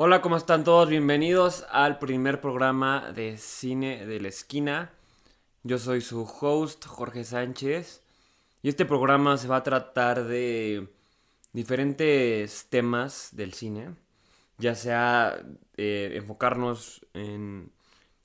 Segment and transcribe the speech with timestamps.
[0.00, 0.88] Hola, ¿cómo están todos?
[0.88, 4.92] Bienvenidos al primer programa de Cine de la Esquina.
[5.64, 8.00] Yo soy su host, Jorge Sánchez,
[8.62, 10.86] y este programa se va a tratar de
[11.52, 13.96] diferentes temas del cine,
[14.58, 15.44] ya sea
[15.76, 17.72] eh, enfocarnos en,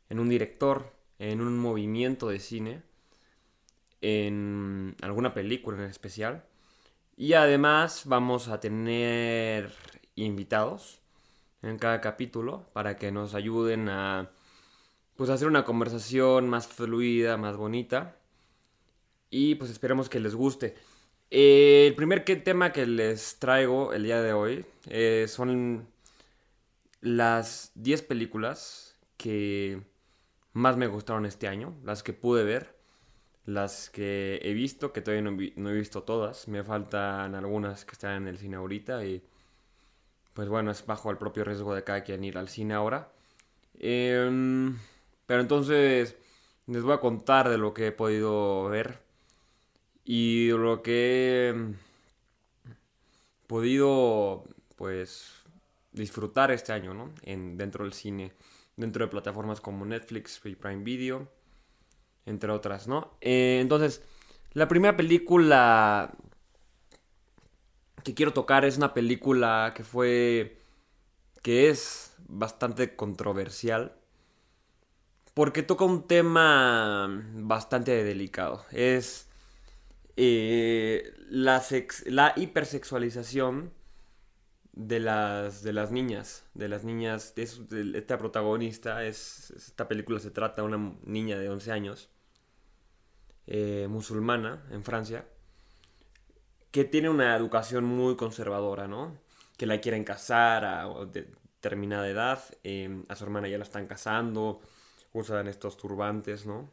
[0.10, 2.84] en un director, en un movimiento de cine,
[4.02, 6.46] en alguna película en especial,
[7.18, 9.74] y además vamos a tener
[10.14, 11.03] invitados
[11.64, 14.30] en cada capítulo para que nos ayuden a
[15.16, 18.18] pues hacer una conversación más fluida, más bonita.
[19.30, 20.76] Y pues esperemos que les guste.
[21.32, 25.88] Eh, el primer tema que les traigo el día de hoy eh, son
[27.02, 29.82] las 10 películas que
[30.54, 32.78] más me gustaron este año, las que pude ver,
[33.46, 37.94] las que he visto, que todavía no, no he visto todas, me faltan algunas que
[37.94, 39.24] están en el cine ahorita y
[40.34, 43.12] pues bueno, es bajo el propio riesgo de cada quien ir al cine ahora.
[43.80, 44.78] Em,
[45.26, 46.16] pero entonces
[46.68, 49.00] les voy a contar de lo que he podido ver
[50.06, 52.74] y lo que he
[53.48, 54.44] podido
[54.76, 55.44] pues
[55.92, 57.14] disfrutar este año, ¿no?
[57.24, 58.34] En, dentro del cine,
[58.76, 61.30] dentro de plataformas como Netflix y Prime Video,
[62.26, 63.18] entre otras, ¿no?
[63.22, 64.02] Eh, entonces,
[64.54, 66.14] la primera película
[68.04, 70.60] que quiero tocar es una película que fue.
[71.42, 73.96] que es bastante controversial.
[75.34, 78.66] Porque toca un tema bastante delicado.
[78.72, 79.30] Es.
[80.16, 83.74] Eh, la, hipersexualización
[84.74, 86.46] de las, de las niñas.
[86.54, 87.34] De las niñas.
[87.38, 89.52] esta protagonista es.
[89.52, 92.10] Esta película se trata de una niña de 11 años.
[93.48, 95.26] Eh, musulmana en Francia
[96.74, 99.16] que tiene una educación muy conservadora, ¿no?
[99.58, 104.60] Que la quieren casar a determinada edad, em, a su hermana ya la están casando,
[105.14, 106.72] usan estos turbantes, ¿no?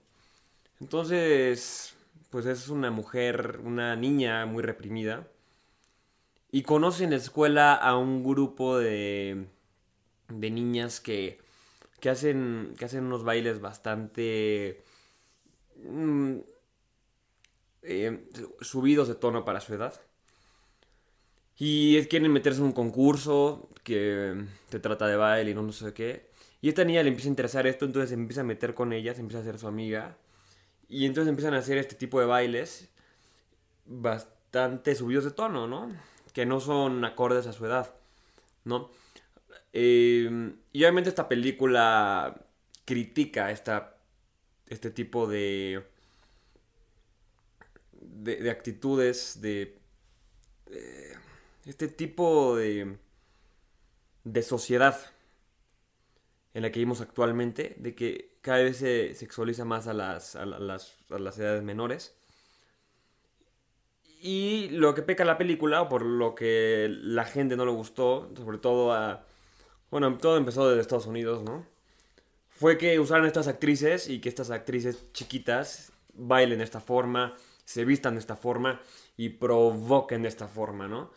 [0.80, 1.94] Entonces,
[2.30, 5.28] pues es una mujer, una niña muy reprimida.
[6.50, 9.48] Y conoce en la escuela a un grupo de,
[10.28, 11.40] de niñas que,
[12.00, 14.82] que, hacen, que hacen unos bailes bastante...
[15.76, 16.38] Mm,
[17.82, 18.28] eh,
[18.60, 20.00] subidos de tono para su edad.
[21.58, 26.30] Y quieren meterse en un concurso que te trata de baile y no, sé qué.
[26.62, 29.14] Y esta niña le empieza a interesar esto, entonces se empieza a meter con ella,
[29.14, 30.16] se empieza a hacer su amiga.
[30.88, 32.90] Y entonces empiezan a hacer este tipo de bailes
[33.86, 35.90] bastante subidos de tono, ¿no?
[36.32, 37.94] Que no son acordes a su edad,
[38.64, 38.90] ¿no?
[39.72, 42.46] Eh, y obviamente esta película
[42.84, 43.96] critica esta,
[44.66, 45.89] este tipo de
[48.22, 49.78] de, actitudes, de,
[51.66, 52.96] este tipo de,
[54.24, 54.98] de sociedad
[56.54, 60.44] en la que vivimos actualmente, de que cada vez se sexualiza más a las, a
[60.44, 62.16] las, a las edades menores.
[64.22, 68.30] Y lo que peca la película, o por lo que la gente no le gustó,
[68.36, 69.24] sobre todo a...
[69.90, 71.66] Bueno, todo empezó desde Estados Unidos, ¿no?
[72.48, 77.34] Fue que usaran estas actrices y que estas actrices chiquitas bailen de esta forma,
[77.70, 78.80] se vistan de esta forma
[79.16, 81.12] y provoquen de esta forma, ¿no?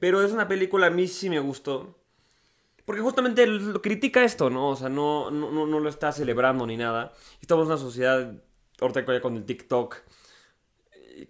[0.00, 1.98] Pero es una película, a mí sí me gustó.
[2.86, 3.46] Porque justamente
[3.82, 4.70] critica esto, ¿no?
[4.70, 7.12] O sea, no, no, no lo está celebrando ni nada.
[7.42, 8.42] Estamos en una sociedad,
[8.80, 9.96] ahorita con el TikTok,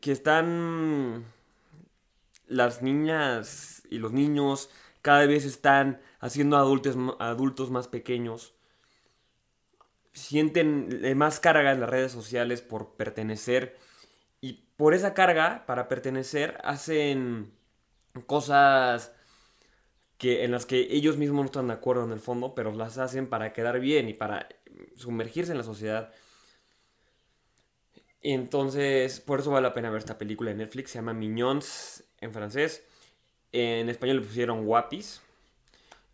[0.00, 1.24] que están
[2.46, 4.70] las niñas y los niños
[5.02, 8.54] cada vez están haciendo adultos, adultos más pequeños.
[10.12, 13.87] Sienten más carga en las redes sociales por pertenecer
[14.78, 17.52] por esa carga, para pertenecer, hacen
[18.26, 19.12] cosas
[20.18, 22.96] que, en las que ellos mismos no están de acuerdo en el fondo, pero las
[22.96, 24.48] hacen para quedar bien y para
[24.94, 26.12] sumergirse en la sociedad.
[28.22, 30.92] entonces, por eso vale la pena ver esta película en Netflix.
[30.92, 32.84] Se llama Mignons en francés.
[33.50, 35.22] En español le pusieron Guapis.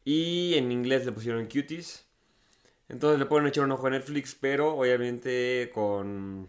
[0.04, 2.06] Y en inglés le pusieron Cuties.
[2.88, 6.48] Entonces le pueden echar un ojo a Netflix, pero obviamente con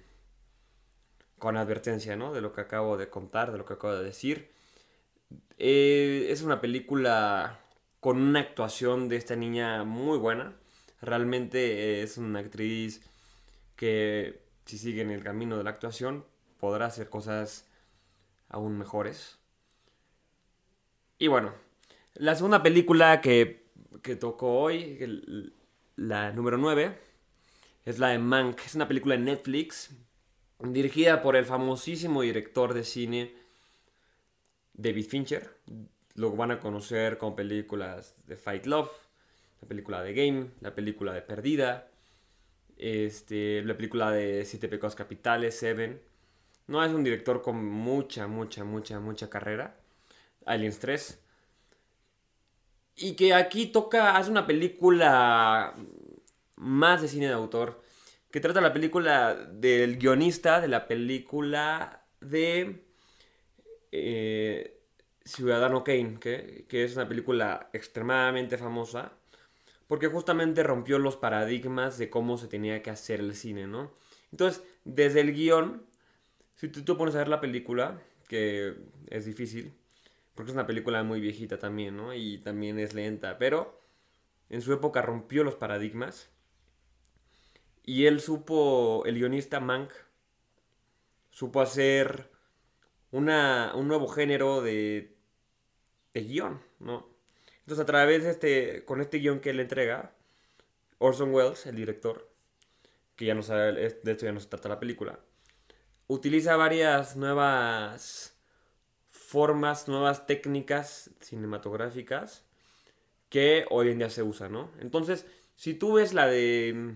[1.40, 2.34] con advertencia, ¿no?
[2.34, 4.52] De lo que acabo de contar, de lo que acabo de decir.
[5.58, 7.60] Eh, es una película
[8.00, 10.56] con una actuación de esta niña muy buena.
[11.02, 13.02] Realmente es una actriz
[13.76, 16.26] que si sigue en el camino de la actuación
[16.60, 17.68] podrá hacer cosas
[18.50, 19.40] aún mejores.
[21.18, 21.54] Y bueno,
[22.14, 23.68] la segunda película que,
[24.02, 25.54] que tocó hoy,
[25.96, 26.98] la número 9,
[27.86, 28.66] es la de Mank.
[28.66, 29.92] Es una película de Netflix
[30.60, 33.34] dirigida por el famosísimo director de cine
[34.74, 35.58] David Fincher.
[36.16, 38.92] Lo van a conocer con películas de Fight Love,
[39.62, 41.90] la película de Game, la película de Perdida,
[42.78, 46.02] este, la película de Siete Pecados Capitales, Seven.
[46.68, 49.78] No es un director con mucha, mucha, mucha, mucha carrera.
[50.46, 51.20] Aliens 3.
[52.98, 55.76] Y que aquí toca, hace una película
[56.56, 57.82] más de cine de autor.
[58.36, 62.84] Que trata la película del guionista de la película de
[63.94, 64.82] eh,
[65.24, 69.14] Ciudadano Kane, que, que es una película extremadamente famosa
[69.88, 73.94] porque justamente rompió los paradigmas de cómo se tenía que hacer el cine, ¿no?
[74.34, 75.86] Entonces, desde el guion,
[76.56, 78.76] si tú te pones a ver la película, que
[79.08, 79.72] es difícil,
[80.34, 82.14] porque es una película muy viejita también, ¿no?
[82.14, 83.80] Y también es lenta, pero
[84.50, 86.35] en su época rompió los paradigmas.
[87.86, 89.92] Y él supo, el guionista Mank,
[91.30, 92.32] supo hacer
[93.12, 95.16] una, un nuevo género de,
[96.14, 97.08] de guion, ¿no?
[97.60, 100.16] Entonces, a través de este, con este guion que él entrega,
[100.98, 102.30] Orson Welles, el director,
[103.16, 105.20] que ya no sabe, de esto ya no se trata la película,
[106.08, 108.38] utiliza varias nuevas
[109.10, 112.46] formas, nuevas técnicas cinematográficas
[113.30, 114.72] que hoy en día se usan, ¿no?
[114.80, 116.96] Entonces, si tú ves la de...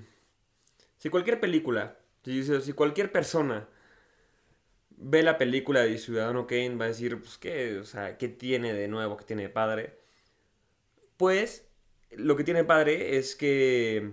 [1.00, 3.68] Si cualquier película, si, cualquier persona
[4.90, 7.78] ve la película de Ciudadano Kane, va a decir, pues, ¿qué?
[7.80, 9.16] O sea, ¿qué tiene de nuevo?
[9.16, 9.98] ¿Qué tiene de padre?
[11.16, 11.70] Pues
[12.12, 14.12] lo que tiene padre es que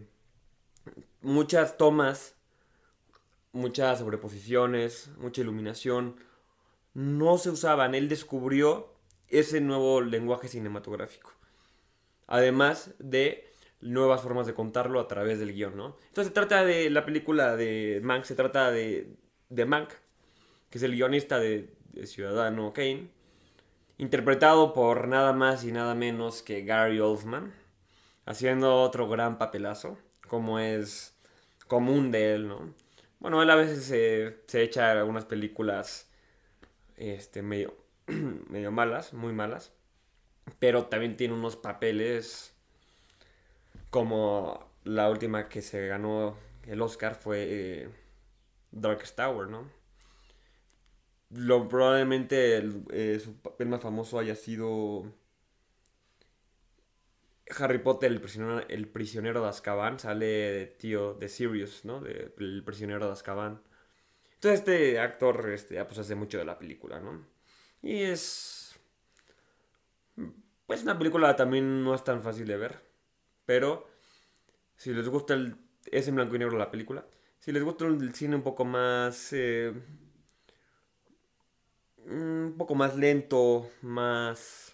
[1.23, 2.37] muchas tomas,
[3.53, 6.17] muchas sobreposiciones, mucha iluminación,
[6.95, 7.97] no se usaban.
[7.97, 8.95] Él descubrió
[9.29, 11.33] ese nuevo lenguaje cinematográfico.
[12.29, 13.46] Además de
[13.81, 15.97] nuevas formas de contarlo a través del guion, ¿no?
[16.09, 19.17] Entonces se trata de la película de Mank, se trata de,
[19.49, 19.91] de Mank,
[20.71, 21.75] que es el guionista de,
[22.05, 23.09] Ciudadano Kane,
[23.97, 27.55] interpretado por nada más y nada menos que Gary Oldman,
[28.27, 29.97] haciendo otro gran papelazo,
[30.29, 31.17] como es
[31.69, 32.75] común de él, ¿no?
[33.19, 36.11] Bueno, él a veces se, echa algunas películas
[36.97, 37.75] este, medio,
[38.51, 39.73] medio malas, muy malas,
[40.59, 42.56] pero también tiene unos papeles
[43.91, 47.89] como la última que se ganó el Oscar fue eh,
[48.71, 49.71] Darkest Tower, ¿no?
[51.31, 55.13] lo, probablemente el, eh, su papel más famoso haya sido
[57.59, 59.99] Harry Potter, el prisionero, el prisionero de Azkaban.
[59.99, 62.05] Sale de tío de Sirius, ¿no?
[62.05, 63.63] El prisionero de Azkaban.
[64.35, 67.27] Entonces este actor este, pues hace mucho de la película, ¿no?
[67.83, 68.79] Y es...
[70.67, 72.86] Pues una película también no es tan fácil de ver.
[73.47, 73.89] Pero
[74.77, 75.57] si les gusta el...
[75.87, 77.07] Es en blanco y negro la película.
[77.39, 79.33] Si les gusta el cine un poco más...
[79.33, 79.73] Eh,
[82.05, 84.73] un poco más lento, más...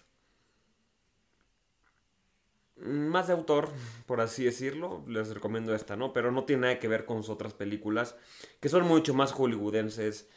[2.75, 3.69] Más de autor,
[4.07, 6.11] por así decirlo, les recomiendo esta, ¿no?
[6.11, 8.17] Pero no tiene nada que ver con sus otras películas,
[8.59, 10.27] que son mucho más hollywoodenses,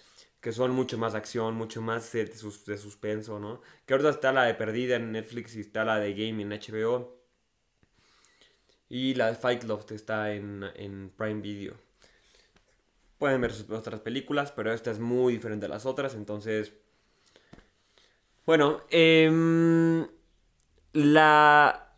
[0.40, 3.62] que son mucho más acción, mucho más de, de suspenso, ¿no?
[3.84, 7.15] Que ahorita está la de Perdida en Netflix y está la de Game en HBO.
[8.88, 11.74] Y la de Fight Club está en, en Prime Video.
[13.18, 16.72] Pueden ver sus otras películas, pero esta es muy diferente a las otras, entonces
[18.46, 20.06] bueno, em,
[20.92, 21.92] la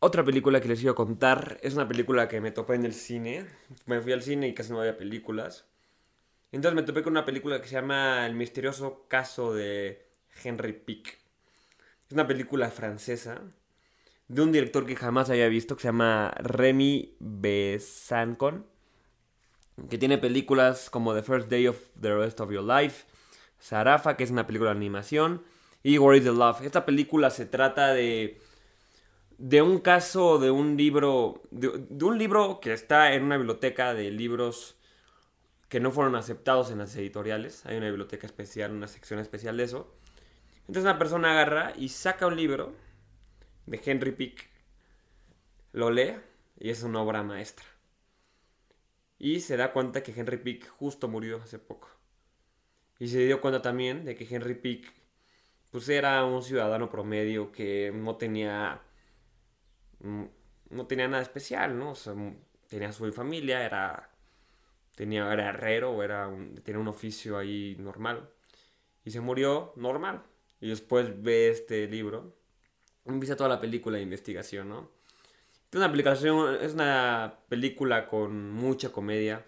[0.00, 2.94] otra película que les iba a contar es una película que me topé en el
[2.94, 3.44] cine.
[3.84, 5.66] Me fui al cine y casi no había películas.
[6.52, 10.08] Entonces me topé con una película que se llama El misterioso caso de
[10.42, 11.18] Henry Pick.
[12.06, 13.42] Es una película francesa
[14.30, 18.64] de un director que jamás había visto que se llama Remy Besancon.
[19.88, 23.06] Que tiene películas como The First Day of the Rest of Your Life,
[23.58, 25.42] Sarafa, que es una película de animación
[25.82, 26.62] y Where the Love.
[26.62, 28.40] Esta película se trata de
[29.38, 34.10] de un caso de un libro de, un libro que está en una biblioteca de
[34.10, 34.76] libros
[35.68, 37.66] que no fueron aceptados en las editoriales.
[37.66, 39.92] Hay una biblioteca especial, una sección especial de eso.
[40.60, 42.74] Entonces una persona agarra y saca un libro
[43.70, 44.50] de Henry Pick,
[45.72, 46.16] lo lee
[46.58, 47.64] y es una obra maestra.
[49.16, 51.88] Y se da cuenta que Henry Pick justo murió hace poco.
[52.98, 54.92] Y se dio cuenta también de que Henry Pick
[55.70, 58.82] pues era un ciudadano promedio que no tenía
[60.00, 60.24] mm,
[60.70, 61.92] no tenía nada especial, ¿no?
[61.92, 62.36] O sea, mm,
[62.68, 64.10] tenía su familia, era
[64.96, 68.28] tenía era herrero, era un, tenía un oficio ahí normal
[69.04, 70.24] y se murió normal.
[70.60, 72.39] Y después ve este libro,
[73.14, 74.90] empieza toda la película de investigación, ¿no?
[75.70, 79.46] Es una, aplicación, es una película con mucha comedia,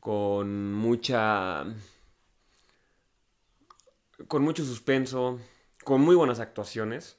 [0.00, 1.66] con mucha
[4.28, 5.38] con mucho suspenso,
[5.84, 7.18] con muy buenas actuaciones.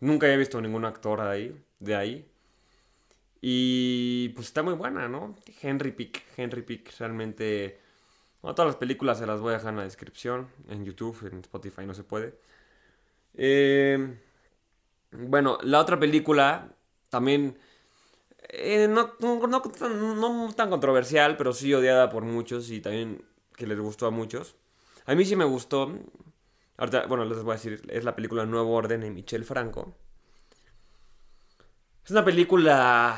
[0.00, 2.30] Nunca he visto ningún actor de ahí, de ahí.
[3.40, 5.36] Y pues está muy buena, ¿no?
[5.60, 7.80] Henry Pick, Henry Pick realmente...
[8.42, 11.40] Bueno, todas las películas se las voy a dejar en la descripción, en YouTube, en
[11.40, 12.38] Spotify, no se puede.
[13.34, 14.18] Eh,
[15.10, 16.74] bueno, la otra película
[17.08, 17.58] también
[18.48, 23.24] eh, no, no, tan controversial, pero sí odiada por muchos y también
[23.56, 24.56] que les gustó a muchos.
[25.06, 25.92] A mí sí me gustó.
[26.76, 29.96] Ahorita, bueno, les voy a decir, es la película Nuevo Orden de Michel Franco.
[32.04, 33.16] Es una película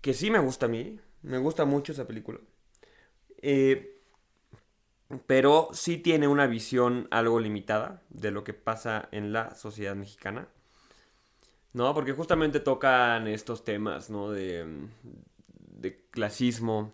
[0.00, 1.00] que sí me gusta a mí.
[1.22, 2.40] Me gusta mucho esa película.
[3.40, 4.00] Eh,
[5.26, 10.48] pero sí tiene una visión algo limitada de lo que pasa en la sociedad mexicana.
[11.72, 11.94] ¿No?
[11.94, 14.30] Porque justamente tocan estos temas, ¿no?
[14.30, 14.88] De,
[15.58, 16.92] de clasismo,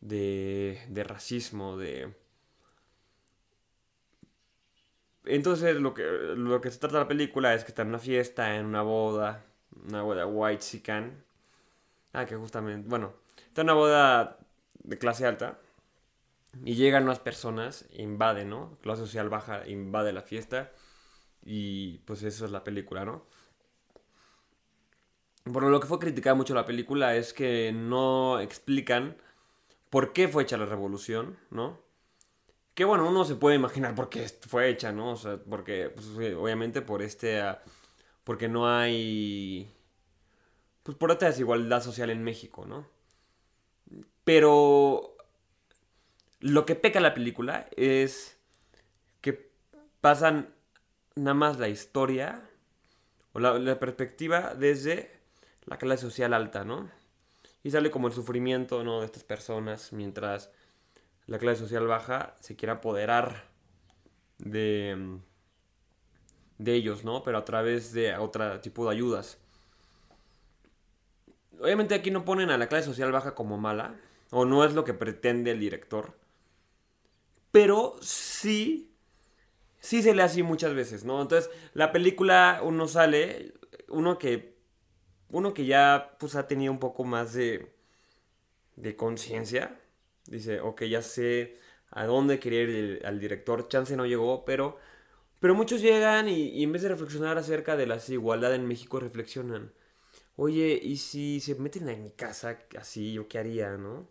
[0.00, 2.14] de, de racismo, de...
[5.24, 7.98] Entonces lo que, lo que se trata de la película es que está en una
[8.00, 9.44] fiesta, en una boda,
[9.88, 11.24] una boda white sican.
[12.12, 13.14] Ah, que justamente, bueno,
[13.48, 14.38] está en una boda
[14.82, 15.58] de clase alta.
[16.64, 18.76] Y llegan unas personas, invaden, ¿no?
[18.82, 20.72] Clase social baja invade la fiesta.
[21.44, 23.24] Y pues eso es la película, ¿no?
[25.44, 29.16] Por lo que fue criticada mucho la película es que no explican
[29.90, 31.80] por qué fue hecha la revolución, ¿no?
[32.74, 35.12] Que bueno, uno se puede imaginar por qué fue hecha, ¿no?
[35.12, 37.40] O sea, porque, pues, obviamente por este...
[37.40, 37.62] Ah,
[38.24, 39.70] porque no hay...
[40.84, 42.86] Pues por esta desigualdad social en México, ¿no?
[44.24, 45.16] Pero...
[46.40, 48.36] Lo que peca la película es
[49.20, 49.50] que
[50.00, 50.54] pasan
[51.14, 52.48] nada más la historia
[53.32, 55.21] o la perspectiva desde
[55.66, 56.90] la clase social alta, ¿no?
[57.62, 59.00] Y sale como el sufrimiento, ¿no?
[59.00, 60.50] De estas personas, mientras
[61.26, 63.44] la clase social baja se quiere apoderar
[64.38, 65.18] de,
[66.58, 67.22] de ellos, ¿no?
[67.22, 69.38] Pero a través de otro tipo de ayudas.
[71.60, 73.94] Obviamente aquí no ponen a la clase social baja como mala,
[74.30, 76.14] o no es lo que pretende el director,
[77.52, 78.90] pero sí,
[79.78, 81.20] sí se le hace muchas veces, ¿no?
[81.20, 83.52] Entonces, la película uno sale,
[83.88, 84.51] uno que
[85.32, 87.74] uno que ya pues ha tenido un poco más de,
[88.76, 89.80] de conciencia,
[90.26, 91.58] dice, ok, ya sé
[91.90, 94.78] a dónde quería ir al director, chance no llegó, pero,
[95.40, 99.72] pero muchos llegan y, en vez de reflexionar acerca de la desigualdad en México, reflexionan,
[100.36, 104.08] oye, ¿y si se meten en mi casa así, yo qué haría, no?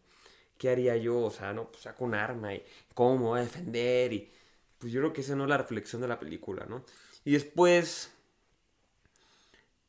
[0.58, 1.20] ¿Qué haría yo?
[1.20, 2.64] O sea, no, pues saco un arma y
[2.94, 4.32] cómo me voy a defender y
[4.80, 6.86] pues yo creo que esa no es la reflexión de la película, ¿no?
[7.26, 8.12] Y después...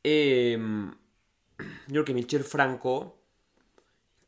[0.05, 0.59] Eh,
[1.59, 3.19] yo creo que Michel Franco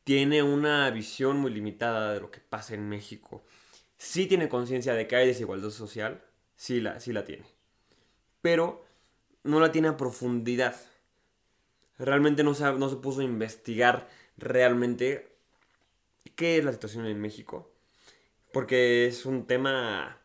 [0.04, 3.44] tiene una visión muy limitada de lo que pasa en México.
[3.96, 6.22] Sí tiene conciencia de que hay desigualdad social,
[6.56, 7.46] sí la, sí la tiene.
[8.42, 8.84] Pero
[9.42, 10.76] no la tiene a profundidad.
[11.98, 15.34] Realmente no se, no se puso a investigar realmente
[16.34, 17.72] qué es la situación en México.
[18.52, 20.18] Porque es un tema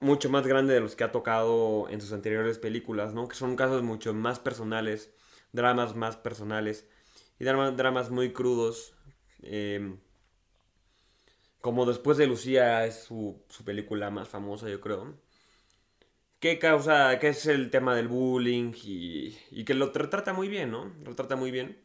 [0.00, 3.28] mucho más grande de los que ha tocado en sus anteriores películas, ¿no?
[3.28, 5.12] Que son casos mucho más personales
[5.52, 6.86] dramas más personales
[7.38, 8.94] y dramas muy crudos.
[9.42, 9.98] Em,
[11.60, 15.14] como después de Lucía es su, película más famosa, yo creo.
[16.40, 20.92] Que causa, que es el tema del bullying y, que lo retrata muy bien, ¿no?
[21.04, 21.78] Lo trata muy bien.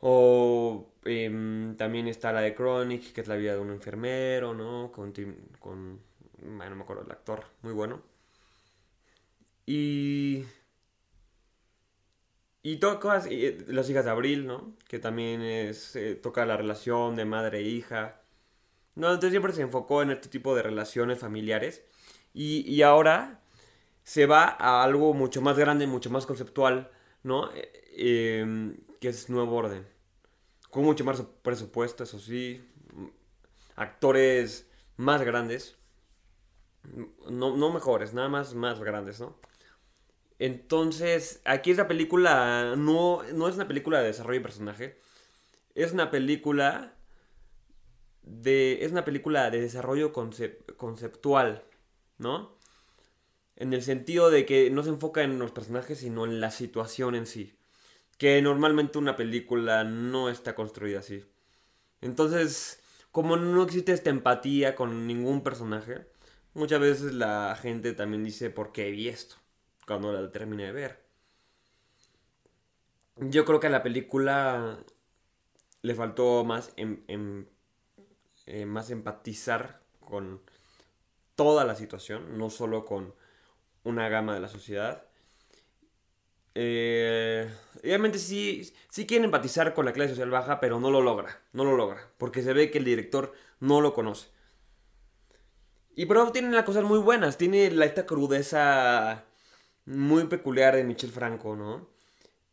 [0.00, 4.92] O em, también está la de Chronic, que es la vida de un enfermero, ¿no?
[4.92, 5.12] Con,
[5.58, 6.00] con
[6.42, 8.02] no me acuerdo el actor, muy bueno.
[9.66, 10.44] Y
[12.66, 14.74] y tocas eh, Las hijas de Abril, ¿no?
[14.88, 18.20] Que también es, eh, toca la relación de madre e hija.
[18.96, 21.84] No, entonces siempre se enfocó en este tipo de relaciones familiares.
[22.34, 23.40] Y, ahora
[24.02, 26.90] se va a algo mucho más grande, mucho más conceptual,
[27.22, 27.52] ¿no?
[27.54, 29.86] Eh, em, que es Nuevo Orden.
[30.68, 32.68] Con mucho más presupuesto, eso sí.
[33.76, 35.76] Actores más grandes.
[37.30, 39.36] No, no mejores, nada más más grandes, ¿no?
[40.38, 44.98] Entonces, aquí esta película no, no es una película de desarrollo de personaje.
[45.74, 46.94] Es una película
[48.22, 48.84] de.
[48.84, 51.64] Es una película de desarrollo conceptual,
[52.18, 52.56] ¿no?
[53.56, 57.14] En el sentido de que no se enfoca en los personajes, sino en la situación
[57.14, 57.58] en sí.
[58.18, 61.24] Que normalmente una película no está construida así.
[62.02, 66.06] Entonces, como no existe esta empatía con ningún personaje,
[66.54, 69.36] muchas veces la gente también dice, ¿por qué vi esto?
[69.86, 71.06] Cuando la terminé de ver.
[73.16, 74.78] Yo creo que a la película
[75.82, 77.46] le faltó más, em,
[78.46, 80.42] eh, más empatizar con
[81.34, 83.14] toda la situación, no solo con
[83.84, 85.04] una gama de la sociedad.
[86.54, 87.50] Eh,
[87.82, 91.64] obviamente sí, sí quiere empatizar con la clase social baja, pero no lo logra, no
[91.64, 94.28] lo logra, porque se ve que el director no lo conoce.
[95.94, 99.24] Y pero tiene las cosas muy buenas, tiene la, esta crudeza
[99.86, 101.88] muy peculiar de Michel Franco, ¿no?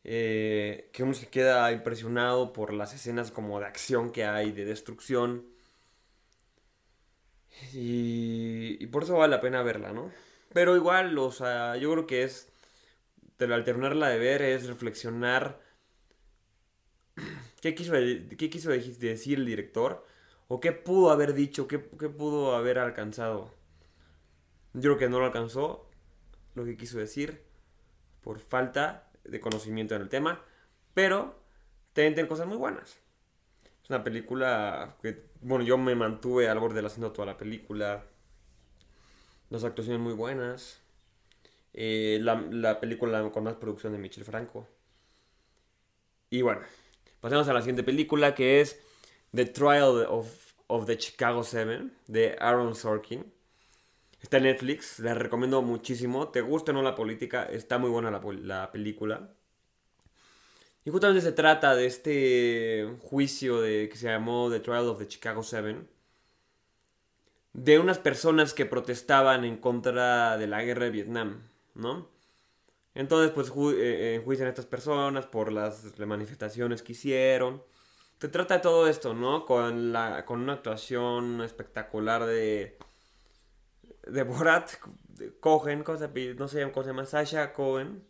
[0.06, 4.66] Eh, que uno se queda impresionado por las escenas como de acción que hay, de
[4.66, 5.46] destrucción.
[7.74, 10.12] Y, y por eso vale la pena verla, ¿no?
[10.54, 12.52] Pero igual, o sea, yo creo que es,
[13.40, 15.62] al alternarla de ver, es reflexionar
[17.62, 20.06] qué quiso, qué quiso decir el director
[20.48, 23.52] o qué pudo haber dicho, qué, qué pudo haber alcanzado.
[24.74, 25.90] Yo creo que no lo alcanzó
[26.56, 27.44] lo que quiso decir
[28.22, 30.42] por falta de conocimiento en el tema,
[30.94, 31.40] pero
[31.94, 33.00] tienen cosas muy buenas.
[33.84, 38.06] Es una película que, bueno, yo me mantuve al borde del asiento toda la película.
[39.50, 40.82] Las actuaciones muy buenas.
[41.74, 44.68] Eh, la, película con más producción de Michel Franco.
[46.30, 46.62] Y bueno,
[47.20, 48.80] pasemos a la siguiente película que es
[49.36, 53.33] The Trial of, of the Chicago Seven de Aaron Sorkin.
[54.24, 56.30] Está en Netflix, la recomiendo muchísimo.
[56.30, 57.44] ¿Te gusta o no la política?
[57.44, 59.30] Está muy buena la, película.
[60.86, 65.08] Y justamente se trata de este juicio de, que se llamó The Trial of the
[65.08, 65.90] Chicago Seven.
[67.52, 71.44] De unas personas que protestaban en contra de la guerra de Vietnam,
[71.76, 72.10] ¿no?
[72.96, 77.62] Entonces, pues eh, enjuician a estas personas por las manifestaciones que hicieron.
[78.20, 79.46] Se trata de todo esto, ¿no?
[79.46, 82.78] Con, la, con una actuación espectacular de
[84.08, 84.72] de Borat,
[85.40, 85.84] Cohen,
[86.38, 88.04] no sé cómo se llama, Sasha Cohen,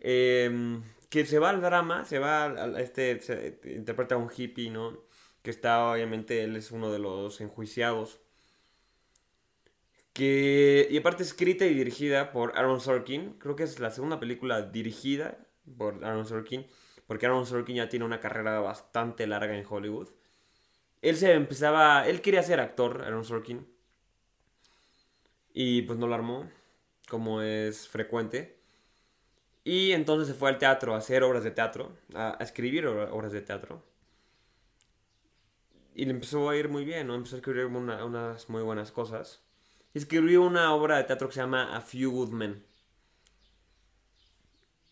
[0.00, 3.20] em, que se va al drama, se va a, este,
[3.64, 4.98] interpreta a un hippie, ¿no?
[5.42, 8.20] Que está, obviamente, él es uno de los enjuiciados.
[10.12, 14.62] Que, y aparte escrita y dirigida por Aaron Sorkin, creo que es la segunda película
[14.62, 15.38] dirigida
[15.76, 16.66] por Aaron Sorkin,
[17.06, 20.10] porque Aaron Sorkin ya tiene una carrera bastante larga en Hollywood.
[21.02, 23.66] Él se empezaba, él quería ser actor, Aaron Sorkin,
[25.54, 26.50] y pues no lo armó,
[27.08, 28.58] como es frecuente.
[29.62, 33.40] Y entonces se fue al teatro a hacer obras de teatro, a, escribir obras de
[33.40, 33.82] teatro.
[35.94, 37.14] Y le empezó a ir muy bien, ¿no?
[37.14, 39.42] Empezó a escribir unas muy buenas cosas.
[39.94, 42.66] Y escribió una obra de teatro que se llama A Few Good Men.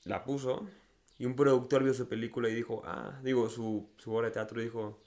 [0.05, 0.68] La puso.
[1.18, 4.61] Y un productor vio su película y dijo, ah, digo, su, su obra de teatro
[4.61, 5.03] dijo,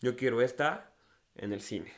[0.00, 0.92] yo quiero esta
[1.36, 1.92] en el cine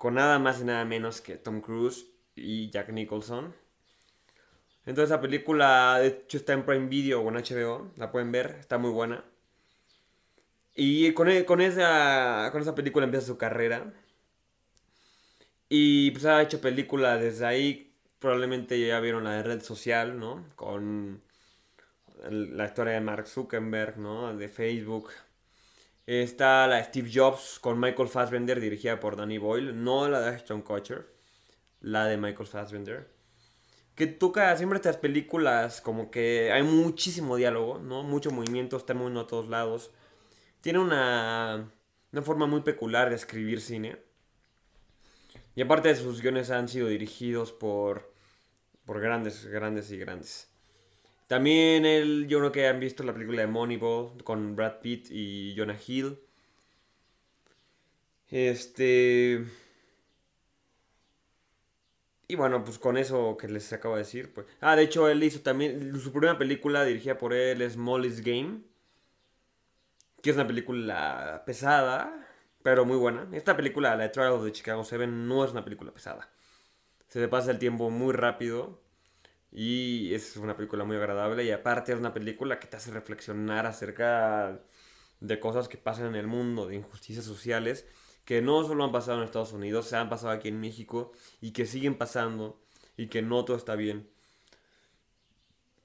[0.00, 3.54] con nada más y nada menos que Tom Cruise y Jack Nicholson.
[4.86, 8.56] Entonces la película, de hecho, está en Prime Video o en HBO, la pueden ver,
[8.58, 9.22] está muy buena.
[10.74, 13.92] Y con, e, con, esa, con esa película empieza su carrera.
[15.68, 20.46] Y pues ha hecho películas desde ahí, probablemente ya vieron la de Red Social, ¿no?
[20.56, 21.20] Con
[22.30, 24.34] la historia de Mark Zuckerberg, ¿no?
[24.34, 25.10] De Facebook.
[26.10, 29.72] Está la Steve Jobs con Michael Fassbender, dirigida por Danny Boyle.
[29.72, 31.06] No la de Ashton Kutcher,
[31.80, 33.08] la de Michael Fassbender.
[33.94, 38.02] Que toca siempre estas películas como que hay muchísimo diálogo, ¿no?
[38.02, 39.92] Mucho movimiento, está moviendo a todos lados.
[40.60, 41.70] Tiene una,
[42.10, 43.96] una forma muy peculiar de escribir cine.
[45.54, 48.12] Y aparte de sus guiones han sido dirigidos por,
[48.84, 50.49] por grandes, grandes y grandes.
[51.30, 55.54] También el, yo creo que han visto la película de Moneyball con Brad Pitt y
[55.56, 56.18] Jonah Hill.
[58.26, 59.44] Este...
[62.26, 64.48] Y bueno, pues con eso que les acabo de decir, pues...
[64.60, 65.96] Ah, de hecho, él hizo también...
[66.00, 68.62] Su primera película dirigida por él es Molly's Game.
[70.22, 72.26] Que es una película pesada,
[72.64, 73.28] pero muy buena.
[73.30, 76.28] Esta película, la de Trial of the Chicago 7, no es una película pesada.
[77.06, 78.80] Se le pasa el tiempo muy rápido.
[79.52, 83.66] Y es una película muy agradable y aparte es una película que te hace reflexionar
[83.66, 84.60] acerca
[85.20, 87.86] de cosas que pasan en el mundo, de injusticias sociales,
[88.24, 91.52] que no solo han pasado en Estados Unidos, se han pasado aquí en México y
[91.52, 92.60] que siguen pasando
[92.96, 94.08] y que no todo está bien.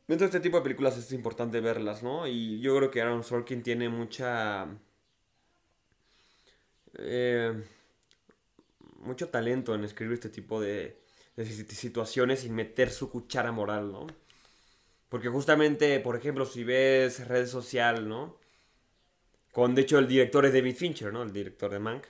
[0.07, 2.27] De este tipo de películas es importante verlas, ¿no?
[2.27, 4.67] Y yo creo que Aaron Sorkin tiene mucha...
[6.99, 7.63] Eh,
[8.99, 11.04] mucho talento en escribir este tipo de,
[11.35, 14.07] de situaciones sin meter su cuchara moral, ¿no?
[15.09, 18.37] Porque justamente, por ejemplo, si ves red social, ¿no?
[19.51, 21.23] Con, de hecho, el director es David Fincher, ¿no?
[21.23, 22.05] El director de Mank.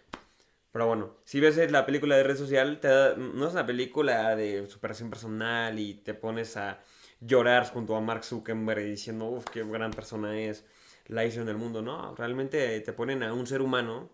[0.71, 2.79] Pero bueno, si ves la película de red social,
[3.17, 6.81] no es una película de superación personal y te pones a
[7.21, 10.65] llorar junto a Mark Zuckerberg diciendo, uff, qué gran persona es,
[11.07, 11.81] la hizo en el mundo.
[11.81, 14.09] No, realmente te ponen a un ser humano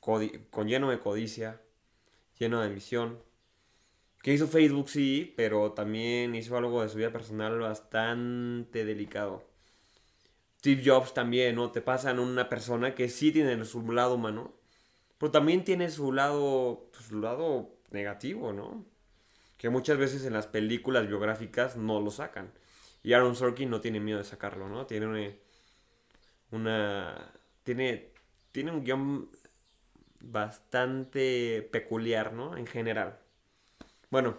[0.00, 1.60] con lleno de codicia,
[2.38, 3.22] lleno de ambición,
[4.22, 9.44] Que hizo Facebook, sí, pero también hizo algo de su vida personal bastante delicado.
[10.58, 11.70] Steve Jobs también, ¿no?
[11.72, 14.54] Te pasan una persona que sí tiene su lado humano,
[15.18, 18.84] pero también tiene su lado, pues, su lado negativo, ¿no?
[19.58, 22.52] Que muchas veces en las películas biográficas no lo sacan.
[23.02, 24.86] Y Aaron Sorkin no tiene miedo de sacarlo, ¿no?
[24.86, 25.30] Tiene una...
[26.50, 27.32] una
[27.64, 28.12] tiene,
[28.52, 29.30] tiene un guion
[30.20, 32.56] bastante peculiar, ¿no?
[32.56, 33.19] En general.
[34.10, 34.36] Bueno,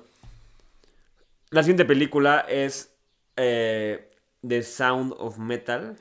[1.49, 2.93] la siguiente película es
[3.37, 4.09] eh,
[4.45, 5.95] The Sound of Metal,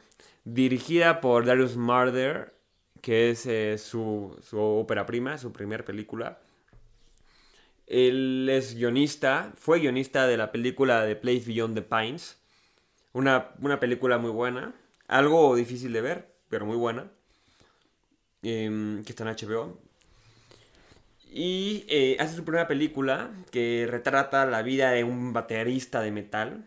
[0.44, 2.52] dirigida por Darius Marder,
[3.00, 6.40] que es eh, su, su ópera prima, su primera película.
[7.86, 12.38] Él es guionista, fue guionista de la película The Place Beyond the Pines.
[13.12, 14.74] Una, una película muy buena,
[15.06, 17.08] algo difícil de ver, pero muy buena.
[18.42, 19.89] Em, que está en HBO.
[21.32, 26.66] Y eh, hace su primera película que retrata la vida de un baterista de metal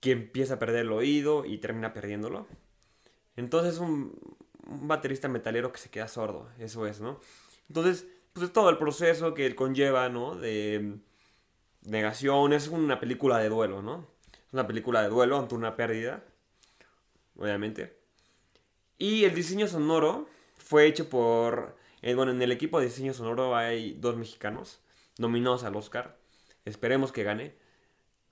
[0.00, 2.46] que empieza a perder el oído y termina perdiéndolo.
[3.36, 4.14] Entonces un,
[4.66, 7.20] un baterista metalero que se queda sordo, eso es, ¿no?
[7.68, 10.34] Entonces, pues es todo el proceso que conlleva, ¿no?
[10.34, 10.98] De
[11.82, 14.06] negación, es una película de duelo, ¿no?
[14.32, 16.22] Es una película de duelo ante una pérdida,
[17.36, 17.96] obviamente.
[18.98, 23.56] Y el diseño sonoro fue hecho por, eh, bueno, en el equipo de diseño sonoro
[23.56, 24.80] hay dos mexicanos
[25.18, 26.18] nominados al Oscar.
[26.64, 27.54] Esperemos que gane.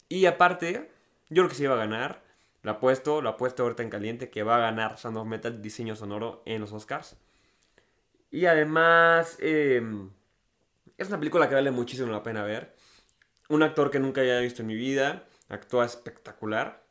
[0.09, 0.91] Y aparte,
[1.29, 2.23] yo creo que se iba a ganar.
[2.63, 5.97] Lo apuesto, lo apuesto ahorita en caliente que va a ganar Sound of Metal diseño
[5.97, 7.17] sonoro en los Oscars.
[8.31, 10.11] Y además, em,
[10.99, 12.75] es una película que vale muchísimo la pena ver.
[13.49, 16.85] Un actor que nunca había visto en mi vida, actúa espectacular.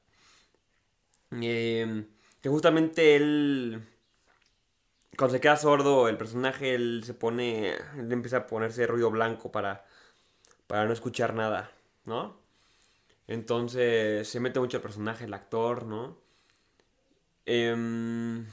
[1.32, 2.08] Em,
[2.42, 3.82] que justamente él,
[5.20, 9.52] cuando se queda sordo, el personaje, él se pone, él empieza a ponerse ruido blanco
[9.52, 9.86] para,
[10.66, 11.72] para no escuchar nada,
[12.06, 12.40] ¿no?
[13.28, 16.18] Entonces se mete mucho el personaje, el actor, ¿no?
[17.46, 18.46] Em,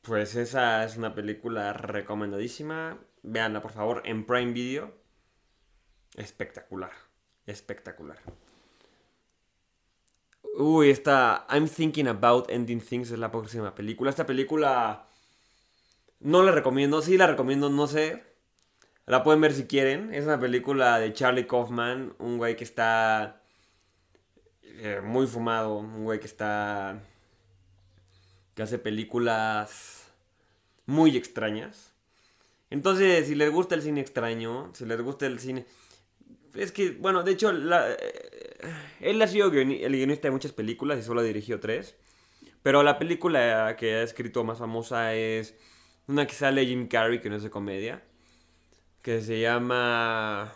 [0.00, 2.98] pues esa es una película recomendadísima.
[3.22, 4.94] Veanla, por favor, en Prime Video.
[6.16, 6.92] Espectacular.
[7.46, 8.18] Espectacular.
[10.42, 14.10] Uy, esta I'm Thinking About Ending Things es la próxima película.
[14.10, 15.08] Esta película
[16.20, 17.02] no la recomiendo.
[17.02, 18.24] Sí la recomiendo, no sé.
[19.06, 20.12] La pueden ver si quieren.
[20.14, 22.14] Es una película de Charlie Kaufman.
[22.18, 23.42] Un güey que está
[24.62, 25.76] eh, muy fumado.
[25.76, 27.02] Un güey que está
[28.54, 30.06] que hace películas
[30.86, 31.92] muy extrañas.
[32.70, 35.66] Entonces, si les gusta el cine extraño, si les gusta el cine...
[36.54, 37.96] Es que, bueno, de hecho, eh,
[39.00, 41.96] él ha sido el guionista de muchas películas y solo dirigió tres.
[42.62, 45.54] Pero la película que ha escrito más famosa es
[46.06, 48.02] una que sale Jim Carrey, que no es de comedia,
[49.02, 50.54] que se llama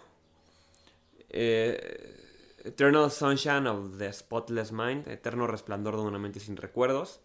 [1.30, 2.16] eh,
[2.64, 7.20] Eternal Sunshine of the Spotless Mind, Eterno Resplandor de una mente sin recuerdos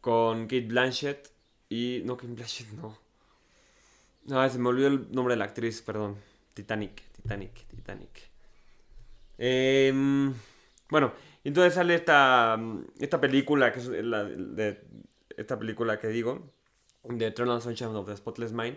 [0.00, 1.32] con Kate Blanchett
[1.68, 2.02] y...
[2.04, 2.98] No, Kate Blanchett no.
[4.24, 6.16] No, se me olvidó el nombre de la actriz, perdón.
[6.58, 8.30] Titanic, Titanic, Titanic.
[9.38, 10.34] Em,
[10.90, 11.12] bueno,
[11.44, 12.58] entonces sale esta,
[12.98, 14.82] esta película, que es la de
[15.36, 16.50] esta película que digo,
[17.08, 18.76] The Eternal Sunshine of the Spotless Mind.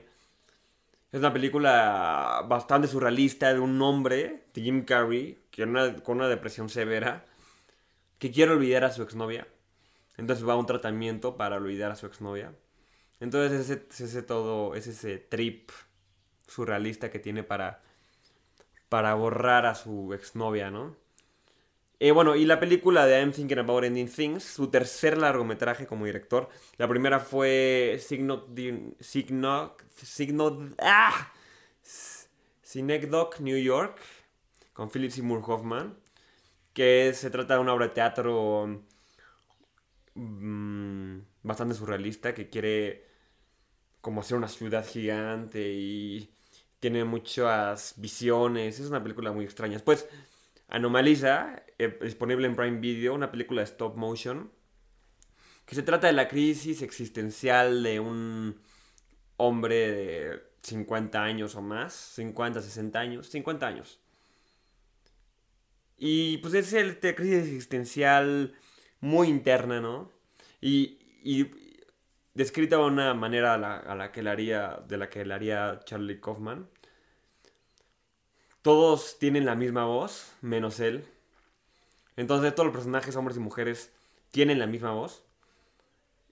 [1.12, 5.63] Es una película bastante surrealista de un hombre, de Jim Carrey, que
[6.04, 7.26] con una depresión severa,
[8.20, 9.48] que quiere olvidar a su exnovia.
[10.17, 12.54] Entonces va a un tratamiento para olvidar a su exnovia.
[13.20, 15.72] Entonces ese, ese todo, es ese trip
[16.52, 17.82] surrealista que tiene para,
[18.90, 20.96] para borrar a su exnovia, ¿no?
[22.00, 26.06] Eh, bueno, y la película de I'm Thinking About Ending Things, su tercer largometraje como
[26.06, 26.50] director.
[26.78, 28.48] La primera fue Signo...
[29.00, 29.76] Signo...
[29.96, 30.70] Signo...
[30.80, 31.32] ¡Ah!
[33.40, 34.00] New York,
[34.74, 35.98] con Philip Seymour Hoffman,
[36.74, 38.84] que se trata de una obra de teatro
[40.16, 43.08] Mm, bastante surrealista que quiere
[44.02, 46.34] como hacer una ciudad gigante y
[46.82, 48.80] tiene muchas visiones.
[48.80, 49.74] Es una película muy extraña.
[49.74, 50.10] Después,
[50.67, 54.52] Anomaliza, eh, disponible en Prime Video, una película de stop motion
[55.65, 58.60] que se trata de la crisis existencial de un
[59.38, 64.00] hombre de 50 años o más, 50, 60 años, 50 años.
[65.98, 68.56] Y pues es el de crisis existencial
[69.00, 70.12] muy interna, ¿no?
[70.60, 70.98] Y
[72.34, 76.20] descrita de una manera a la, que la haría, de la que la haría Charlie
[76.20, 76.67] Kaufman.
[78.62, 81.06] Todos tienen la misma voz, menos él.
[82.15, 83.91] Entonces todos los personajes, hombres y mujeres,
[84.32, 85.24] tienen la misma voz.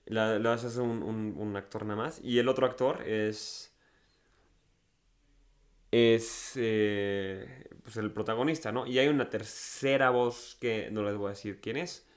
[0.05, 2.19] Lo hace un, un, actor nada más.
[2.23, 3.73] Y el otro actor es...
[5.91, 8.85] es eh, pues el protagonista, ¿no?
[8.88, 12.08] Y hay una tercera voz que no les voy a decir quién es.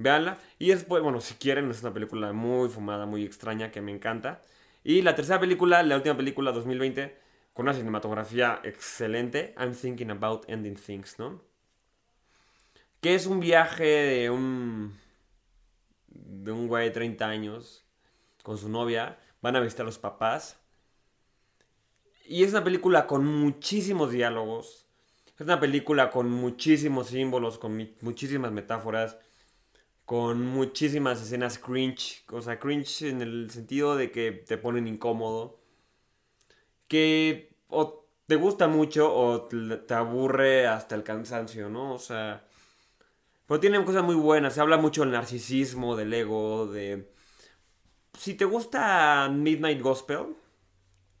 [0.00, 0.38] Veanla.
[0.58, 4.42] Y después, bueno, si quieren, es una película muy fumada, muy extraña, que me encanta.
[4.82, 7.16] Y la tercera película, la última película 2020,
[7.52, 11.42] con una cinematografía excelente, I'm Thinking About Ending Things, ¿no?
[13.02, 14.98] Que es un viaje de un.
[16.08, 17.84] de un güey de 30 años
[18.42, 19.18] con su novia.
[19.42, 20.58] Van a visitar a los papás.
[22.24, 24.86] Y es una película con muchísimos diálogos.
[25.34, 29.18] Es una película con muchísimos símbolos, con muchísimas metáforas,
[30.10, 32.24] con muchísimas escenas cringe.
[32.32, 35.60] O sea, cringe en el sentido de que te ponen incómodo.
[36.88, 41.94] Que o te gusta mucho o te aburre hasta el cansancio, ¿no?
[41.94, 42.44] O sea...
[43.46, 44.54] Pero tiene cosas muy buenas.
[44.54, 47.12] Se habla mucho del narcisismo, del ego, de...
[48.18, 50.34] Si te gusta Midnight Gospel,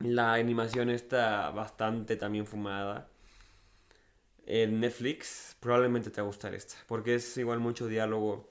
[0.00, 3.08] la animación está bastante también fumada.
[4.46, 8.49] En Netflix probablemente te va a gustar esta, porque es igual mucho diálogo,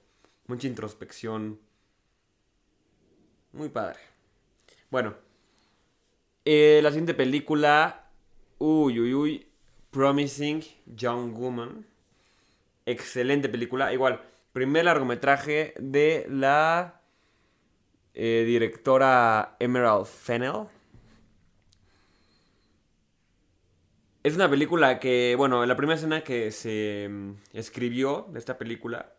[0.50, 1.60] mucha introspección.
[3.54, 4.00] Muy padre.
[4.90, 5.16] Bueno,
[6.44, 8.10] eh, la siguiente película,
[8.58, 9.48] uy, uy, uy,
[9.92, 11.86] Promising Young Woman.
[12.86, 13.94] Excelente película.
[13.94, 17.02] Igual, primer largometraje de la
[18.16, 20.68] eh, directora Emerald Fennell
[24.24, 29.14] Es una película que, bueno, la primera escena que se mm, escribió de esta película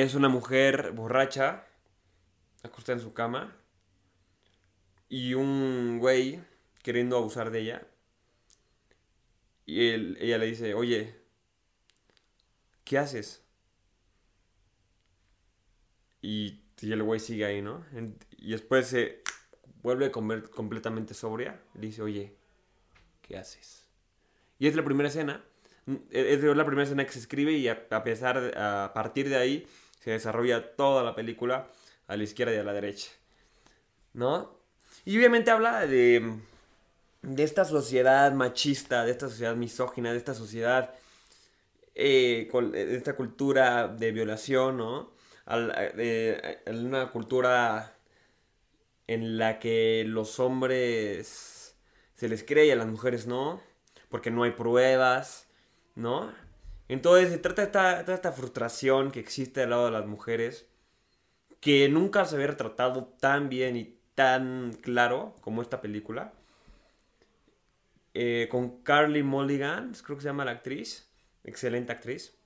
[0.00, 1.66] es una mujer borracha,
[2.62, 3.54] acostada en su cama,
[5.10, 6.40] y un güey
[6.82, 7.86] queriendo abusar de ella.
[9.66, 11.14] Y ella le dice, oye,
[12.84, 13.44] ¿qué haces?
[16.22, 17.84] Y, y el güey sigue ahí, ¿no?
[18.38, 19.22] Y después se
[19.82, 21.60] vuelve a comer completamente sobria.
[21.74, 22.34] Y dice, oye,
[23.20, 23.86] ¿qué haces?
[24.58, 25.44] Y es la primera escena,
[26.10, 29.66] es la primera escena que se escribe y a, pesar a partir de ahí
[30.02, 31.68] se desarrolla toda la película
[32.08, 33.10] a la izquierda y a la derecha.
[34.14, 34.58] ¿No?
[35.04, 36.38] Y obviamente habla de,
[37.22, 40.94] de esta sociedad machista, de esta sociedad misógina, de esta sociedad,
[41.94, 45.12] eh, de esta cultura de violación, ¿no?
[45.46, 47.94] de, una cultura
[49.06, 51.76] en la que los hombres
[52.14, 53.60] se les cree y a las mujeres no,
[54.08, 55.48] porque no hay pruebas,
[55.94, 56.32] ¿no?
[56.88, 60.66] Entonces se trata de esta, toda esta frustración que existe al lado de las mujeres,
[61.60, 66.32] que nunca se había retratado tan bien y tan claro como esta película.
[68.14, 71.10] Eh, con Carly Mulligan, creo que se llama la actriz,
[71.44, 72.36] excelente actriz.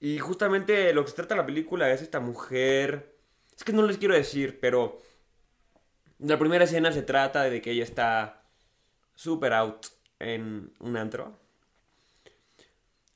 [0.00, 3.16] Y justamente lo que se trata la película es esta mujer,
[3.56, 4.98] es que no les quiero decir, pero
[6.18, 8.42] la primera escena se trata de que ella está
[9.14, 9.86] super out
[10.18, 11.38] en un antro.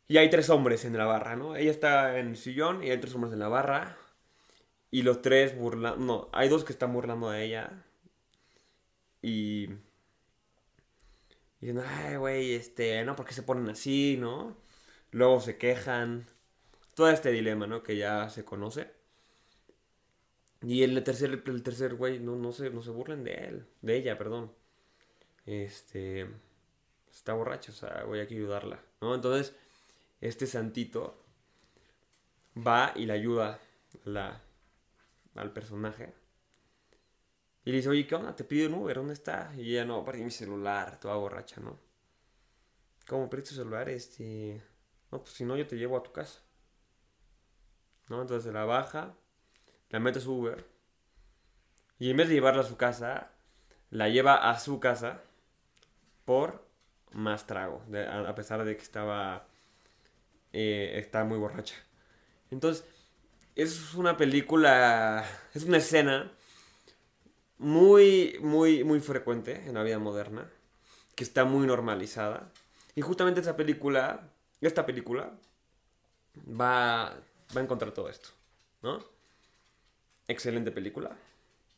[0.08, 1.56] Y hay tres hombres en la barra, ¿no?
[1.56, 3.96] Ella está en el sillón y hay tres hombres en la barra.
[4.90, 6.04] Y los tres burlando.
[6.04, 7.84] No, hay dos que están burlando a ella.
[9.22, 9.70] Y.
[11.60, 13.16] Y dicen, ay, güey, este, ¿no?
[13.16, 14.56] ¿Por qué se ponen así, no?
[15.10, 16.26] Luego se quejan.
[16.94, 17.82] Todo este dilema, ¿no?
[17.82, 18.90] Que ya se conoce.
[20.62, 23.96] Y el tercer, el tercer güey, no, no, se, no se burlen de él, de
[23.96, 24.52] ella, perdón.
[25.46, 26.28] Este,
[27.10, 29.14] está borracho, o sea, voy a ayudarla, ¿no?
[29.14, 29.54] Entonces,
[30.20, 31.22] este santito
[32.56, 33.60] va y le ayuda
[34.04, 34.42] la,
[35.34, 36.14] al personaje.
[37.64, 38.34] Y le dice, oye, ¿qué onda?
[38.34, 39.52] Te pido un Uber, ¿dónde está?
[39.56, 41.78] Y ella, no, perdí mi celular, toda borracha, ¿no?
[43.08, 43.88] ¿Cómo perdiste tu celular?
[43.88, 44.62] Este...
[45.10, 46.42] No, pues si no, yo te llevo a tu casa.
[48.08, 48.22] ¿No?
[48.22, 49.16] Entonces la baja
[49.90, 50.76] la mete a su Uber
[51.98, 53.30] y en vez de llevarla a su casa,
[53.90, 55.22] la lleva a su casa
[56.24, 56.66] por
[57.12, 59.46] más trago, a, pesar de que estaba,
[60.56, 61.74] eh, muy borracha.
[62.50, 62.84] Entonces,
[63.54, 66.32] es una película, es una escena
[67.58, 70.50] muy, muy, muy frecuente en la vida moderna,
[71.14, 72.52] que está muy normalizada.
[72.94, 75.32] Y justamente esa película, esta película,
[76.48, 77.16] va,
[77.54, 78.30] va a encontrar todo esto,
[78.82, 79.16] ¿no?
[80.28, 81.16] excelente película.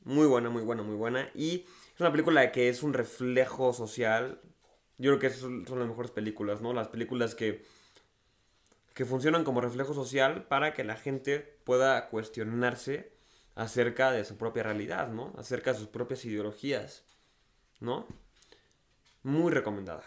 [0.04, 1.30] Muy buena, muy buena, muy buena.
[1.34, 4.40] Y es una película que es un reflejo social.
[4.96, 6.72] Yo creo que son las mejores películas, ¿no?
[6.72, 7.64] Las películas que,
[8.98, 13.12] que funcionan como reflejo social para que la gente pueda cuestionarse
[13.54, 15.32] acerca de su propia realidad, ¿no?
[15.38, 17.04] Acerca de sus propias ideologías,
[17.78, 18.08] ¿no?
[19.22, 20.02] Muy recomendada.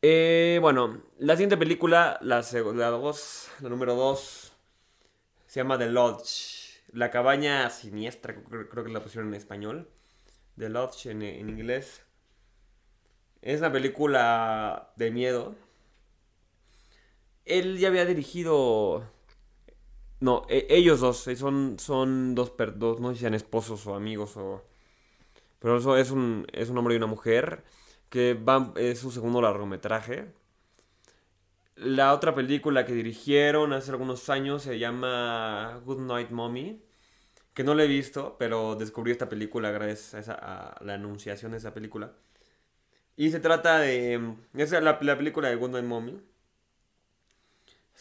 [0.00, 4.52] Eh, bueno, la siguiente película, la, la, dos, número 2,
[5.48, 6.84] se llama The Lodge.
[6.92, 8.36] La cabaña siniestra,
[8.70, 9.90] creo que la pusieron en español.
[10.56, 12.02] The Lodge en inglés.
[13.42, 15.56] Es una película de miedo.
[17.46, 19.04] Él ya había dirigido.
[20.20, 21.26] No, e- ellos dos.
[21.28, 23.00] eh, Son, son dos, per- dos.
[23.00, 24.64] No sé si sean esposos o amigos o.
[25.60, 27.64] Pero eso es un, es un hombre y una mujer.
[28.10, 30.32] Que van, es su segundo largometraje.
[31.76, 36.80] La otra película que dirigieron hace algunos años se llama Good Night Mommy.
[37.54, 41.52] Que no la he visto, pero descubrí esta película gracias a, esa- a la anunciación
[41.52, 42.14] de esa película.
[43.16, 44.34] Y se trata de...
[44.54, 46.20] Es la, la película de Good Night Mommy.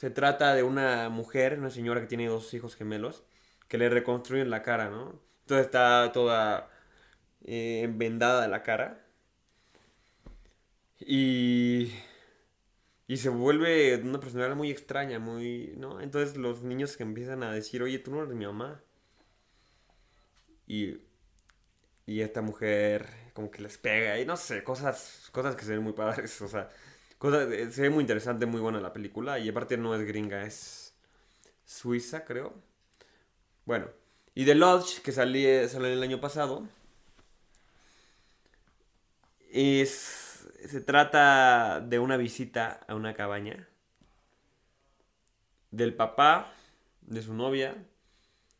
[0.03, 3.23] Se trata de una mujer, una señora que tiene dos hijos gemelos,
[3.69, 5.17] que le reconstruyen la cara, ¿no?
[5.43, 6.69] Entonces está toda
[7.45, 9.05] eh, vendada la cara.
[10.99, 11.93] Y...
[13.07, 15.73] Y se vuelve una personalidad muy extraña, muy...
[15.77, 16.01] ¿no?
[16.01, 18.83] Entonces los niños que empiezan a decir, oye, tú no eres mi mamá.
[20.67, 20.97] Y...
[22.05, 25.83] Y esta mujer como que les pega y no sé, cosas, cosas que se ven
[25.83, 26.69] muy padres, o sea,
[27.23, 30.43] cosas, eh, se ve muy interesante, muy buena la película y aparte no es gringa,
[30.43, 30.93] es
[31.63, 32.53] suiza creo.
[33.63, 33.87] Bueno,
[34.35, 36.67] y The Lodge que salí, salió el año pasado,
[39.49, 43.69] es, se trata de una visita a una cabaña
[45.71, 46.53] del papá,
[47.03, 47.85] de su novia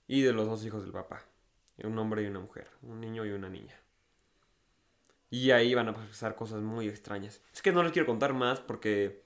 [0.07, 1.25] y de los dos hijos del papá.
[1.83, 3.82] Un hombre y una mujer, un niño y una niña.
[5.33, 7.41] Y ahí van a pasar cosas muy extrañas.
[7.51, 9.23] Es que no les quiero contar más porque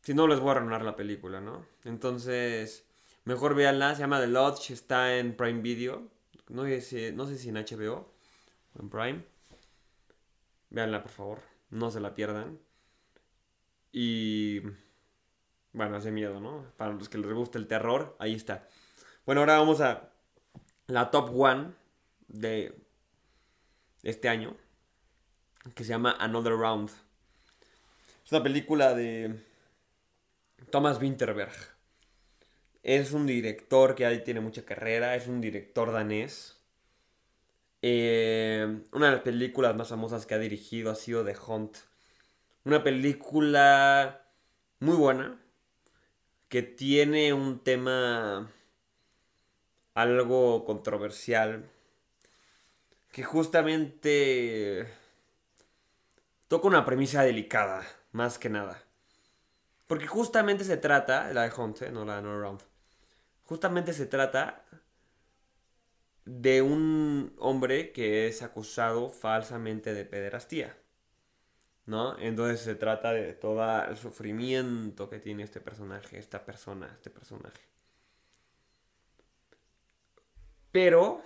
[0.00, 1.66] si no les voy a arruinar la película, ¿no?
[1.82, 2.86] Entonces,
[3.24, 6.06] mejor véanla, se llama The Lodge, está en Prime Video.
[6.50, 8.14] No sé si, no sé si en HBO
[8.74, 9.24] o en Prime.
[10.70, 12.60] Véanla, por favor, no se la pierdan.
[13.90, 14.60] Y
[15.72, 16.64] bueno, hace miedo, ¿no?
[16.76, 18.68] Para los que les gusta el terror, ahí está.
[19.26, 20.12] Bueno, ahora vamos a
[20.86, 21.72] la top one
[22.28, 22.72] de
[24.04, 24.56] este año,
[25.74, 26.90] que se llama Another Round.
[28.24, 29.42] Es una película de
[30.70, 31.52] Thomas Winterberg.
[32.82, 36.58] Es un director que ya tiene mucha carrera, es un director danés.
[37.82, 41.76] Eh, una de las películas más famosas que ha dirigido ha sido The Hunt.
[42.64, 44.26] Una película
[44.80, 45.40] muy buena,
[46.48, 48.50] que tiene un tema
[49.94, 51.68] algo controversial,
[53.10, 54.86] que justamente
[56.48, 58.82] toca una premisa delicada, más que nada.
[59.86, 62.62] Porque justamente se trata, la de Hunt, no la de No Round,
[63.44, 64.64] justamente se trata
[66.24, 70.76] de un hombre que es acusado falsamente de pederastía.
[71.86, 72.18] ¿No?
[72.18, 77.62] Entonces se trata de todo el sufrimiento que tiene este personaje, esta persona, este personaje.
[80.70, 81.22] Pero,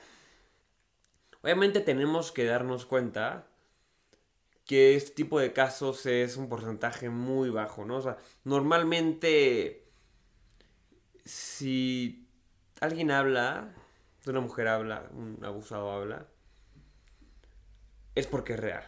[1.42, 3.48] obviamente tenemos que darnos cuenta
[4.72, 7.98] que este tipo de casos es un porcentaje muy bajo, ¿no?
[7.98, 9.84] O sea, normalmente,
[11.26, 12.26] si
[12.80, 13.74] alguien habla,
[14.26, 16.26] una mujer habla, un abusado habla,
[18.14, 18.86] es porque es real.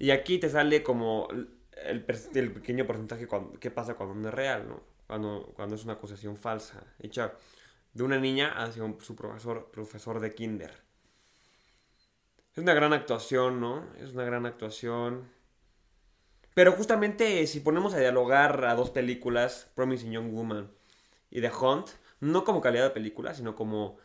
[0.00, 3.28] Y aquí te sale como el, pequeño porcentaje
[3.60, 4.82] qué pasa cuando no es real, ¿no?
[5.06, 7.34] Cuando, cuando es una acusación falsa, hecha
[7.92, 10.89] de una niña hacia un, su profesor, profesor de kinder.
[12.52, 13.86] Es una gran actuación, ¿no?
[13.98, 15.28] Es una gran actuación.
[16.54, 20.70] Pero justamente si ponemos a dialogar a dos películas, Promising Young Woman
[21.30, 23.98] y The Hunt, no como calidad de película, sino como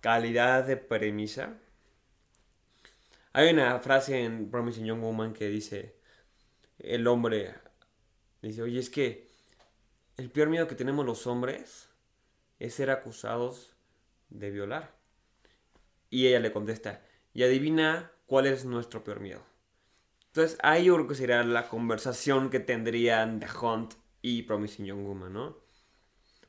[0.00, 1.58] calidad de premisa.
[3.34, 5.96] Hay una frase en Promising Young Woman que dice,
[6.78, 7.54] el hombre
[8.40, 9.28] dice, oye, es que
[10.16, 11.90] el peor miedo que tenemos los hombres
[12.58, 13.74] es ser acusados
[14.30, 14.94] de violar.
[16.10, 17.02] Y ella le contesta,
[17.34, 19.42] y adivina cuál es nuestro peor miedo.
[20.28, 25.04] Entonces ahí yo creo que sería la conversación que tendrían The Hunt y Promising Young
[25.06, 25.58] Woman, ¿no?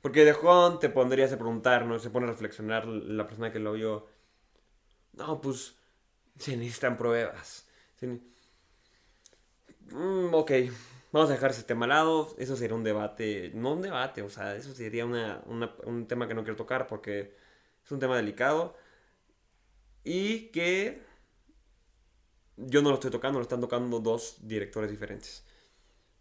[0.02, 2.00] Porque The Hunt te pondrías a preguntar, ¿no?
[2.00, 4.08] Se pone a reflexionar la persona que lo vio.
[5.14, 5.76] No, pues
[6.40, 7.68] se necesitan pruebas.
[8.00, 8.08] Se
[9.92, 10.52] Mm, ok,
[11.12, 12.36] vamos a dejar ese tema al lado.
[12.38, 15.42] Eso sería un debate, no un debate, o sea, eso sería una-
[15.86, 17.36] un tema que no quiero tocar porque
[17.84, 18.76] es un tema delicado
[20.06, 21.02] y que
[22.58, 25.44] yo no lo estoy tocando, lo están tocando dos directores diferentes.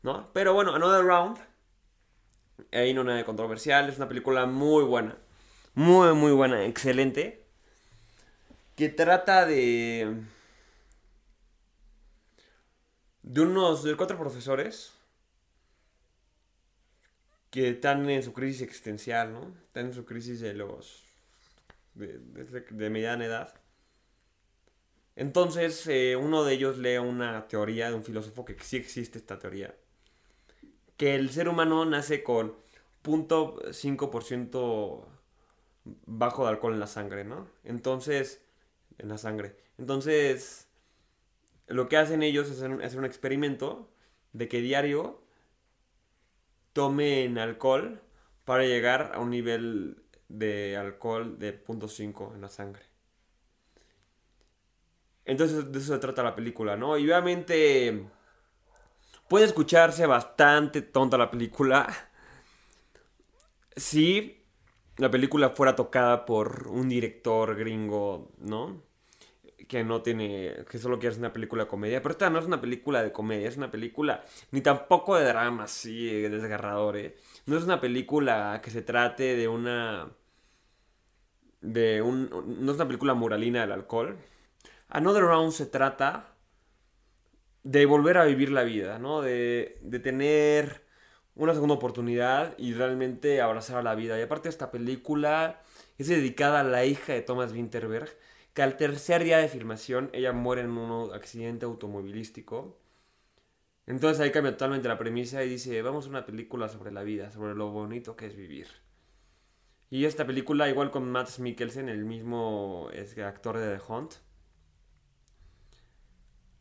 [0.03, 0.32] ¿No?
[0.32, 1.39] Pero bueno, Another Round,
[2.72, 5.16] ahí no nada de controversial, es una película muy buena,
[5.74, 7.47] muy, muy buena, excelente,
[8.76, 10.22] que trata de
[13.22, 14.93] de unos de cuatro profesores
[17.51, 19.55] que están en su crisis existencial, ¿no?
[19.62, 21.05] Están en su crisis de los
[21.95, 23.55] de, de- de mediana edad.
[25.16, 29.38] Entonces, eh, uno de ellos lee una teoría de un filósofo que sí existe esta
[29.38, 29.74] teoría.
[30.96, 32.56] Que el ser humano nace con
[33.04, 35.06] 0.5%
[36.06, 37.48] bajo de alcohol en la sangre, ¿no?
[37.64, 38.42] Entonces,
[38.98, 39.56] en la sangre.
[39.78, 40.68] Entonces,
[41.66, 43.90] lo que hacen ellos es hacer un experimento
[44.32, 45.22] de que diario
[46.72, 48.00] tomen alcohol
[48.44, 52.93] para llegar a un nivel de alcohol de 0.5 en la sangre.
[55.25, 56.99] Entonces de eso se trata la película, ¿no?
[56.99, 58.05] Y obviamente
[59.29, 61.89] puede escucharse bastante tonta la película.
[63.77, 64.45] Si
[64.99, 68.83] la película fuera tocada por un director gringo, ¿no?
[69.66, 72.01] Que no tiene, que solo quiere hacer una película de comedia.
[72.01, 75.64] Pero esta no es una película de comedia, es una película ni tampoco de drama
[75.64, 77.16] así, desgarrador, ¿eh?
[77.47, 80.09] No es una película que se trate de una...
[81.61, 82.31] De un...
[82.61, 84.16] No es una película moralina del alcohol
[84.89, 86.35] Another Round se trata
[87.64, 89.22] de volver a vivir la vida, ¿no?
[89.22, 90.85] De, tener
[91.35, 94.18] una segunda oportunidad y realmente abrazar a la vida.
[94.18, 95.62] Y aparte esta película
[95.99, 98.11] es dedicada a la hija de Thomas Winterberg,
[98.53, 102.78] que al tercer día de filmación ella muere en un accidente automovilístico.
[103.87, 107.30] Entonces ahí cambia totalmente la premisa y dice, vamos a una película sobre la vida,
[107.30, 108.68] sobre lo bonito que es vivir.
[109.91, 112.89] Y esta película, igual con Matt Mikkelsen, el mismo
[113.24, 114.14] actor de The Hunt,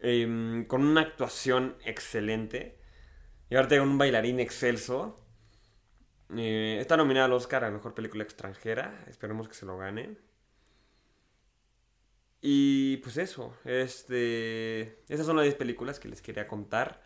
[0.03, 2.77] Em, con una actuación excelente.
[3.49, 5.25] Y ahora tengo un bailarín excelso.
[6.35, 9.05] Eh, está nominada al Oscar a Mejor Película Extranjera.
[9.07, 10.17] Esperemos que se lo gane.
[12.41, 13.55] Y pues eso.
[13.63, 17.01] Este, esas son las 10 películas que les quería contar.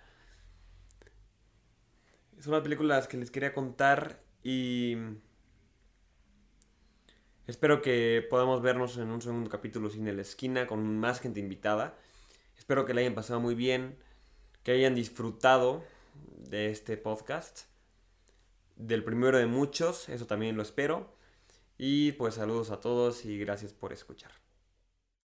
[2.39, 4.97] Son las películas que les quería contar y...
[7.45, 11.97] Espero que podamos vernos en un segundo capítulo sin la esquina con más gente invitada.
[12.67, 13.95] Espero que le hayan pasado muy bien,
[14.63, 15.85] que hayan disfrutado
[16.49, 17.61] de este podcast,
[18.75, 21.15] del primero de muchos, eso también lo espero.
[21.77, 24.31] Y pues saludos a todos y gracias por escuchar.